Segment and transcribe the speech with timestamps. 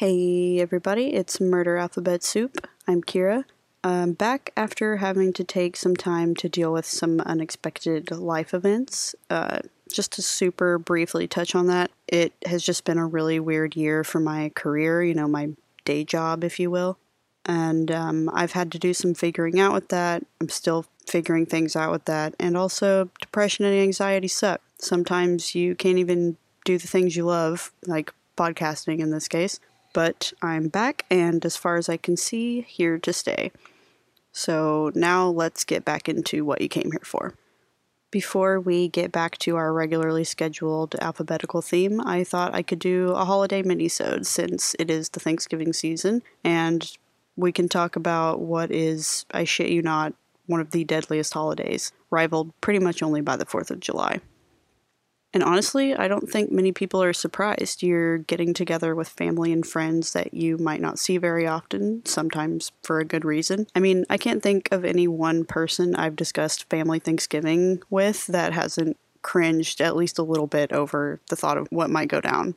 [0.00, 2.66] Hey everybody, it's Murder Alphabet Soup.
[2.88, 3.44] I'm Kira.
[3.84, 9.14] I'm back after having to take some time to deal with some unexpected life events.
[9.28, 9.58] Uh,
[9.92, 14.02] just to super briefly touch on that, it has just been a really weird year
[14.02, 15.50] for my career, you know, my
[15.84, 16.96] day job, if you will.
[17.44, 20.24] And um, I've had to do some figuring out with that.
[20.40, 22.34] I'm still figuring things out with that.
[22.40, 24.62] And also, depression and anxiety suck.
[24.78, 29.60] Sometimes you can't even do the things you love, like podcasting in this case.
[29.92, 33.50] But I'm back, and as far as I can see, here to stay.
[34.32, 37.34] So now let's get back into what you came here for.
[38.12, 43.10] Before we get back to our regularly scheduled alphabetical theme, I thought I could do
[43.10, 46.90] a holiday minisode since it is the Thanksgiving season, and
[47.36, 50.14] we can talk about what is, I shit you not,
[50.46, 54.20] one of the deadliest holidays, rivaled pretty much only by the 4th of July.
[55.32, 57.82] And honestly, I don't think many people are surprised.
[57.82, 62.72] You're getting together with family and friends that you might not see very often, sometimes
[62.82, 63.68] for a good reason.
[63.74, 68.52] I mean, I can't think of any one person I've discussed family Thanksgiving with that
[68.52, 72.56] hasn't cringed at least a little bit over the thought of what might go down.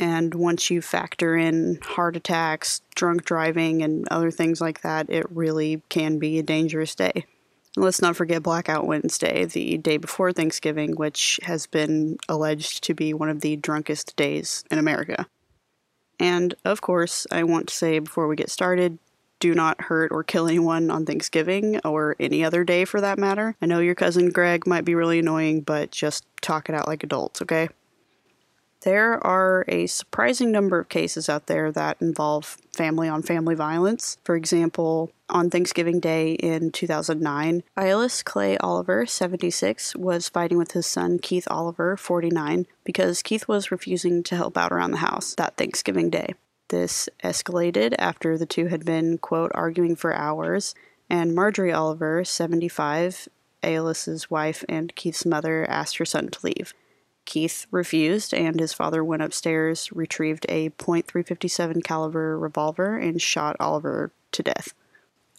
[0.00, 5.26] And once you factor in heart attacks, drunk driving, and other things like that, it
[5.30, 7.26] really can be a dangerous day.
[7.76, 13.12] Let's not forget Blackout Wednesday, the day before Thanksgiving, which has been alleged to be
[13.12, 15.26] one of the drunkest days in America.
[16.20, 18.98] And of course, I want to say before we get started
[19.40, 23.54] do not hurt or kill anyone on Thanksgiving or any other day for that matter.
[23.60, 27.04] I know your cousin Greg might be really annoying, but just talk it out like
[27.04, 27.68] adults, okay?
[28.84, 34.18] There are a surprising number of cases out there that involve family on family violence.
[34.24, 40.86] For example, on Thanksgiving Day in 2009, Ilis Clay Oliver, 76, was fighting with his
[40.86, 45.56] son Keith Oliver, 49, because Keith was refusing to help out around the house that
[45.56, 46.34] Thanksgiving Day.
[46.68, 50.74] This escalated after the two had been, quote, arguing for hours,
[51.08, 53.28] and Marjorie Oliver, 75,
[53.62, 56.74] Ilis's wife and Keith's mother, asked her son to leave.
[57.24, 64.12] Keith refused, and his father went upstairs, retrieved a .357 caliber revolver, and shot Oliver
[64.32, 64.74] to death.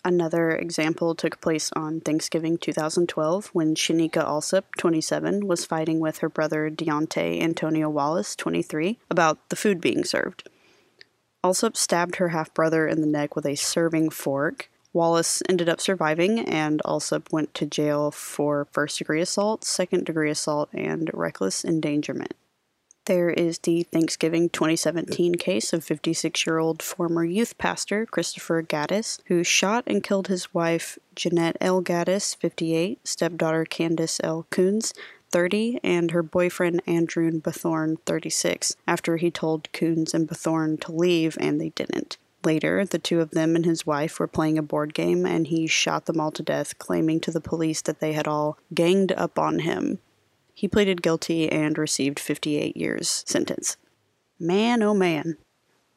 [0.03, 6.29] Another example took place on Thanksgiving 2012 when Shanika Alsop, 27, was fighting with her
[6.29, 10.47] brother Deontay Antonio Wallace, 23, about the food being served.
[11.43, 15.81] Alsop stabbed her half brother in the neck with a serving fork, Wallace ended up
[15.81, 21.65] surviving, and Alsop went to jail for first degree assault, second degree assault, and reckless
[21.65, 22.33] endangerment.
[23.03, 29.19] There is the Thanksgiving 2017 case of 56 year old former youth pastor Christopher Gaddis,
[29.25, 31.83] who shot and killed his wife Jeanette L.
[31.83, 34.47] Gaddis, 58, stepdaughter Candace L.
[34.49, 34.93] Coons,
[35.29, 41.37] 30, and her boyfriend Andrew Bethorn, 36, after he told Coons and Bethorn to leave
[41.41, 42.17] and they didn't.
[42.45, 45.65] Later, the two of them and his wife were playing a board game, and he
[45.65, 49.39] shot them all to death, claiming to the police that they had all ganged up
[49.39, 49.99] on him.
[50.53, 53.77] He pleaded guilty and received 58 years sentence.
[54.39, 55.37] Man, oh man.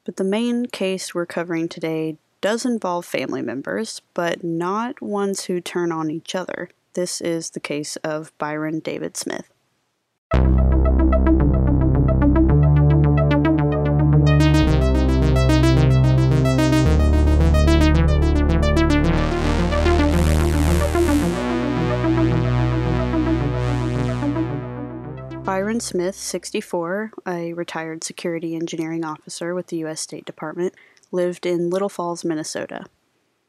[0.04, 5.60] But the main case we're covering today does involve family members, but not ones who
[5.60, 6.70] turn on each other.
[6.94, 9.50] This is the case of Byron David Smith.
[25.68, 30.00] Byron Smith, 64, a retired security engineering officer with the U.S.
[30.00, 30.72] State Department,
[31.12, 32.86] lived in Little Falls, Minnesota.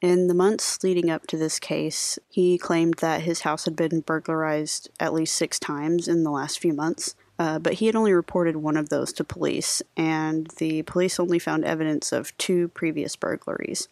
[0.02, 4.02] In the months leading up to this case, he claimed that his house had been
[4.02, 8.12] burglarized at least six times in the last few months, uh, but he had only
[8.12, 13.16] reported one of those to police, and the police only found evidence of two previous
[13.16, 13.88] burglaries.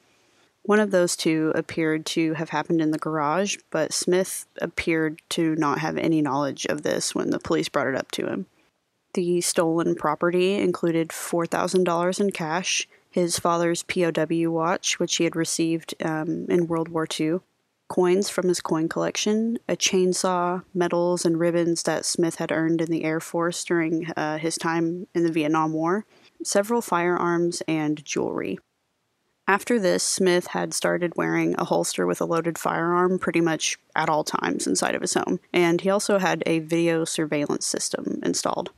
[0.68, 5.56] One of those two appeared to have happened in the garage, but Smith appeared to
[5.56, 8.48] not have any knowledge of this when the police brought it up to him.
[9.14, 15.96] The stolen property included $4,000 in cash, his father's POW watch, which he had received
[16.04, 17.40] um, in World War II,
[17.88, 22.92] coins from his coin collection, a chainsaw, medals, and ribbons that Smith had earned in
[22.92, 26.06] the Air Force during uh, his time in the Vietnam War,
[26.44, 28.60] several firearms, and jewelry.
[29.48, 34.10] After this, Smith had started wearing a holster with a loaded firearm pretty much at
[34.10, 38.72] all times inside of his home, and he also had a video surveillance system installed.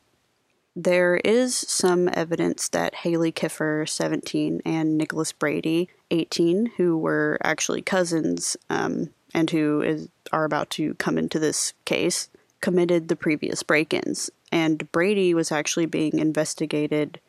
[0.75, 7.81] There is some evidence that Haile Kifer, 17, and Nicholas Brady, 18, who were actually
[7.81, 12.29] cousins um, and who is, are about to come into this case,
[12.61, 14.29] committed the previous break ins.
[14.51, 17.19] And Brady was actually being investigated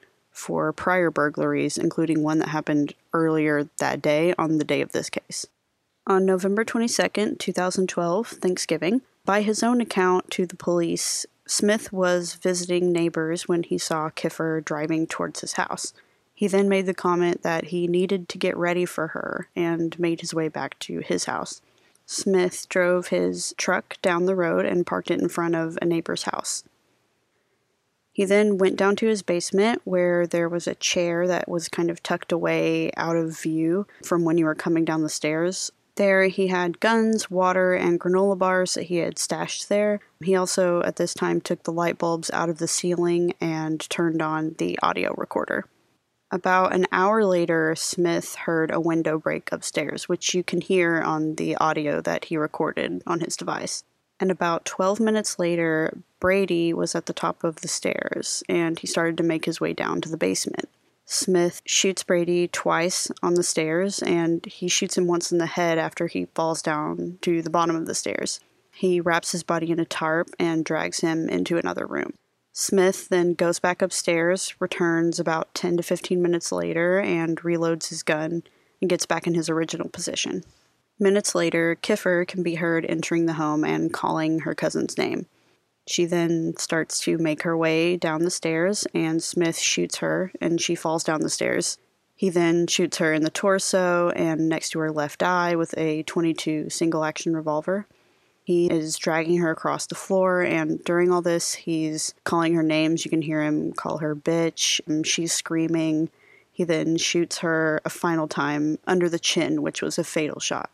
[0.41, 5.11] for prior burglaries, including one that happened earlier that day on the day of this
[5.11, 5.47] case.
[6.07, 12.91] On November 22nd, 2012, Thanksgiving, by his own account to the police, Smith was visiting
[12.91, 15.93] neighbors when he saw Kifer driving towards his house.
[16.35, 20.23] He then made the comment that he needed to get ready for her and made
[20.23, 21.61] his way back to his house.
[22.07, 26.23] Smith drove his truck down the road and parked it in front of a neighbor's
[26.23, 26.65] house.
[28.21, 31.91] He then went down to his basement where there was a chair that was kind
[31.91, 35.73] of tucked away out of view from when you were coming down the stairs.
[35.95, 40.01] There, he had guns, water, and granola bars that he had stashed there.
[40.23, 44.21] He also, at this time, took the light bulbs out of the ceiling and turned
[44.21, 45.65] on the audio recorder.
[46.31, 51.37] About an hour later, Smith heard a window break upstairs, which you can hear on
[51.37, 53.83] the audio that he recorded on his device.
[54.21, 58.87] And about 12 minutes later, Brady was at the top of the stairs and he
[58.87, 60.69] started to make his way down to the basement.
[61.07, 65.79] Smith shoots Brady twice on the stairs and he shoots him once in the head
[65.79, 68.39] after he falls down to the bottom of the stairs.
[68.73, 72.15] He wraps his body in a tarp and drags him into another room.
[72.53, 78.03] Smith then goes back upstairs, returns about 10 to 15 minutes later, and reloads his
[78.03, 78.43] gun
[78.81, 80.45] and gets back in his original position.
[81.03, 85.25] Minutes later, Kifer can be heard entering the home and calling her cousin's name.
[85.87, 90.61] She then starts to make her way down the stairs, and Smith shoots her, and
[90.61, 91.79] she falls down the stairs.
[92.15, 96.03] He then shoots her in the torso and next to her left eye with a
[96.03, 97.87] 22 single action revolver.
[98.45, 103.07] He is dragging her across the floor, and during all this, he's calling her names.
[103.07, 104.83] You can hear him call her bitch.
[104.87, 106.11] And she's screaming.
[106.53, 110.69] He then shoots her a final time under the chin, which was a fatal shot.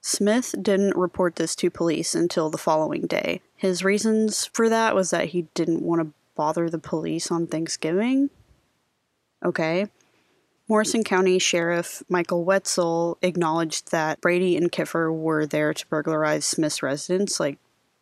[0.00, 3.40] Smith didn't report this to police until the following day.
[3.56, 8.30] His reasons for that was that he didn't want to bother the police on Thanksgiving.
[9.44, 9.88] Okay.
[10.68, 16.82] Morrison County Sheriff Michael Wetzel acknowledged that Brady and Kifer were there to burglarize Smith's
[16.82, 17.58] residence, like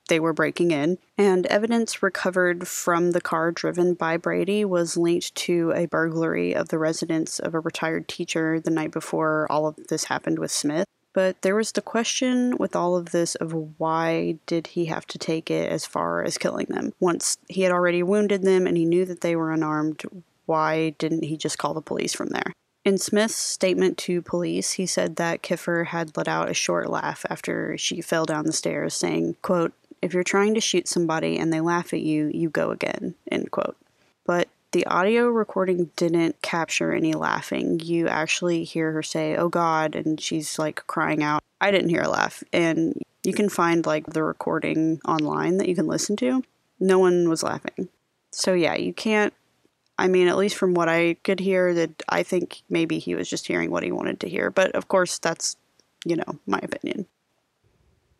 [0.08, 5.34] they were breaking in, and evidence recovered from the car driven by Brady was linked
[5.34, 9.88] to a burglary of the residence of a retired teacher the night before all of
[9.88, 10.86] this happened with Smith.
[11.18, 15.18] But there was the question with all of this of why did he have to
[15.18, 16.92] take it as far as killing them?
[17.00, 20.00] Once he had already wounded them and he knew that they were unarmed,
[20.46, 22.52] why didn't he just call the police from there?
[22.84, 27.26] In Smith's statement to police, he said that Kifer had let out a short laugh
[27.28, 31.52] after she fell down the stairs, saying, quote, if you're trying to shoot somebody and
[31.52, 33.76] they laugh at you, you go again, end quote.
[34.24, 37.80] But the audio recording didn't capture any laughing.
[37.80, 41.42] You actually hear her say, Oh God, and she's like crying out.
[41.60, 42.42] I didn't hear a laugh.
[42.52, 46.42] And you can find like the recording online that you can listen to.
[46.78, 47.88] No one was laughing.
[48.30, 49.32] So yeah, you can't.
[49.98, 53.28] I mean, at least from what I could hear, that I think maybe he was
[53.28, 54.50] just hearing what he wanted to hear.
[54.50, 55.56] But of course, that's,
[56.04, 57.06] you know, my opinion.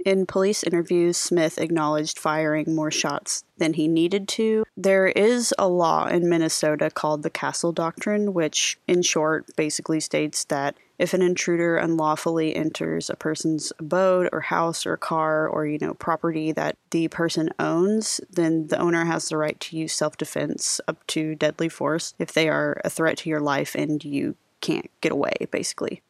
[0.04, 4.64] In police interviews, Smith acknowledged firing more shots than he needed to.
[4.76, 10.44] There is a law in Minnesota called the Castle Doctrine, which, in short, basically states
[10.44, 15.78] that if an intruder unlawfully enters a person's abode or house or car or you
[15.78, 20.80] know property that the person owns then the owner has the right to use self-defense
[20.88, 24.90] up to deadly force if they are a threat to your life and you can't
[25.00, 26.02] get away basically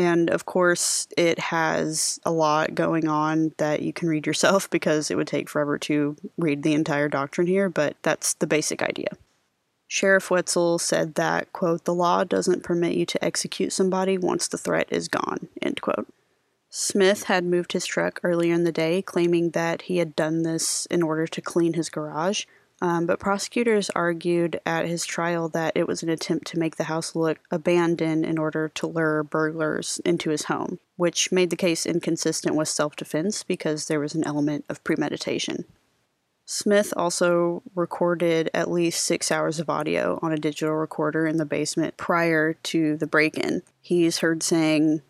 [0.00, 5.10] and of course, it has a lot going on that you can read yourself because
[5.10, 9.08] it would take forever to read the entire doctrine here, but that's the basic idea.
[9.88, 14.56] Sheriff Wetzel said that, quote, the law doesn't permit you to execute somebody once the
[14.56, 16.06] threat is gone, end quote.
[16.70, 20.86] Smith had moved his truck earlier in the day, claiming that he had done this
[20.86, 22.44] in order to clean his garage,
[22.82, 26.84] um, but prosecutors argued at his trial that it was an attempt to make the
[26.84, 31.84] house look abandoned in order to lure burglars into his home, which made the case
[31.84, 35.64] inconsistent with self defense because there was an element of premeditation.
[36.46, 41.44] Smith also recorded at least six hours of audio on a digital recorder in the
[41.44, 43.62] basement prior to the break in.
[43.80, 45.02] He's heard saying,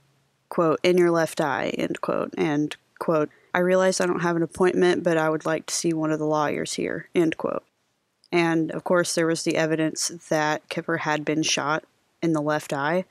[0.50, 4.42] quote, in your left eye, end quote, and quote, I realize I don't have an
[4.42, 7.08] appointment, but I would like to see one of the lawyers here.
[7.14, 7.64] End quote.
[8.32, 11.84] And of course, there was the evidence that Kifer had been shot
[12.22, 13.04] in the left eye,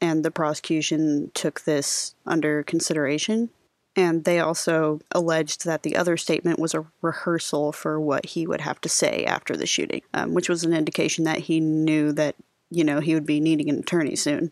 [0.00, 3.50] and the prosecution took this under consideration.
[3.94, 8.62] And they also alleged that the other statement was a rehearsal for what he would
[8.62, 12.34] have to say after the shooting, um, which was an indication that he knew that,
[12.70, 14.50] you know, he would be needing an attorney soon.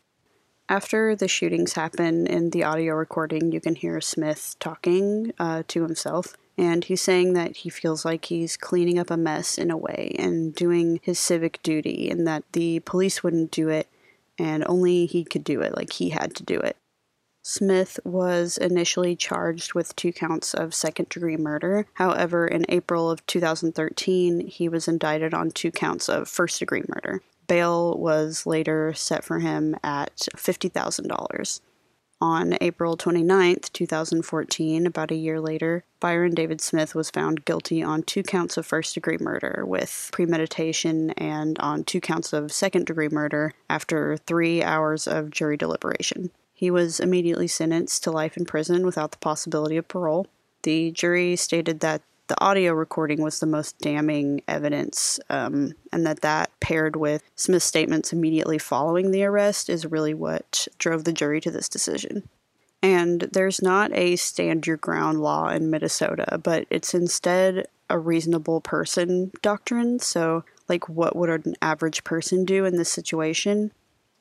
[0.71, 5.83] After the shootings happen in the audio recording, you can hear Smith talking uh, to
[5.83, 9.77] himself, And he's saying that he feels like he's cleaning up a mess in a
[9.77, 13.89] way and doing his civic duty, and that the police wouldn't do it,
[14.39, 16.77] and only he could do it, like he had to do it.
[17.43, 21.87] Smith was initially charged with two counts of second degree murder.
[21.95, 27.23] However, in April of 2013, he was indicted on two counts of first degree murder.
[27.51, 31.61] Bail was later set for him at $50,000.
[32.21, 38.05] On April 29, 2014, about a year later, Byron David Smith was found guilty on
[38.05, 43.09] two counts of first degree murder with premeditation and on two counts of second degree
[43.09, 46.31] murder after three hours of jury deliberation.
[46.55, 50.29] He was immediately sentenced to life in prison without the possibility of parole.
[50.63, 56.21] The jury stated that the audio recording was the most damning evidence, um, and that
[56.21, 61.41] that paired with Smith's statements immediately following the arrest is really what drove the jury
[61.41, 62.29] to this decision.
[62.85, 68.61] And there's not a stand your ground law in Minnesota, but it's instead a reasonable
[68.61, 69.99] person doctrine.
[69.99, 73.73] So, like, what would an average person do in this situation?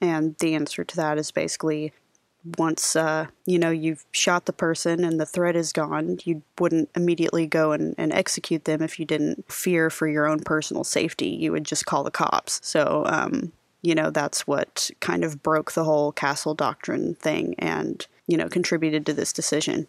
[0.01, 1.94] And the answer to that is basically
[2.58, 6.89] once uh, you know you've shot the person and the threat is gone, you wouldn't
[6.96, 11.29] immediately go and, and execute them if you didn't fear for your own personal safety.
[11.29, 12.60] You would just call the cops.
[12.63, 18.05] So um, you know that's what kind of broke the whole castle doctrine thing and
[18.27, 19.88] you know contributed to this decision.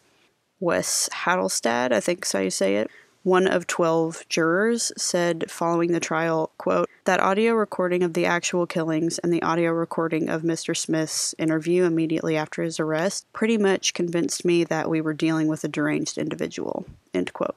[0.59, 2.90] Wes Hattelstad, I think is how you say it,
[3.23, 8.67] one of 12 jurors said following the trial, quote, that audio recording of the actual
[8.67, 10.77] killings and the audio recording of Mr.
[10.77, 15.65] Smith's interview immediately after his arrest pretty much convinced me that we were dealing with
[15.65, 17.57] a deranged individual, end quote.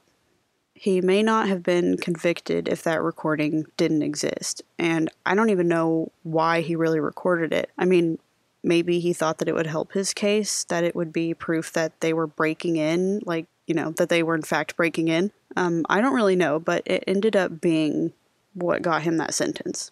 [0.73, 5.69] He may not have been convicted if that recording didn't exist, and I don't even
[5.69, 7.69] know why he really recorded it.
[7.77, 8.19] I mean,
[8.63, 12.01] maybe he thought that it would help his case, that it would be proof that
[12.01, 15.31] they were breaking in, like, you know, that they were in fact breaking in.
[15.55, 18.13] Um, I don't really know, but it ended up being
[18.53, 19.91] what got him that sentence.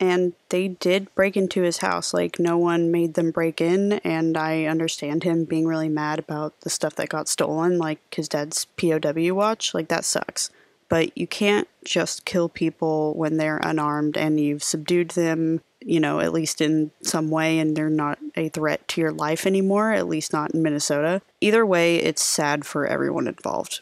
[0.00, 2.12] And they did break into his house.
[2.12, 6.60] Like, no one made them break in, and I understand him being really mad about
[6.62, 9.74] the stuff that got stolen, like his dad's POW watch.
[9.74, 10.50] Like, that sucks.
[10.88, 16.20] But you can't just kill people when they're unarmed and you've subdued them, you know,
[16.20, 20.08] at least in some way, and they're not a threat to your life anymore, at
[20.08, 21.22] least not in Minnesota.
[21.40, 23.80] Either way, it's sad for everyone involved.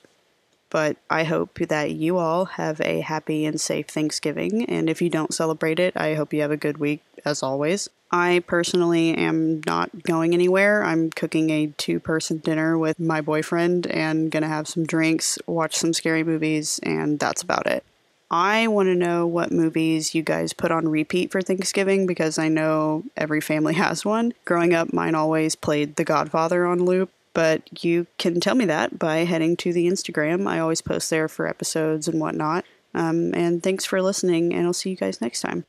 [0.70, 4.64] But I hope that you all have a happy and safe Thanksgiving.
[4.66, 7.88] And if you don't celebrate it, I hope you have a good week as always.
[8.12, 10.82] I personally am not going anywhere.
[10.82, 15.76] I'm cooking a two person dinner with my boyfriend and gonna have some drinks, watch
[15.76, 17.84] some scary movies, and that's about it.
[18.30, 22.48] I want to know what movies you guys put on repeat for Thanksgiving because I
[22.48, 24.34] know every family has one.
[24.44, 28.98] Growing up, mine always played The Godfather on loop, but you can tell me that
[28.98, 30.46] by heading to the Instagram.
[30.46, 32.64] I always post there for episodes and whatnot.
[32.94, 35.64] Um, and thanks for listening, and I'll see you guys next time.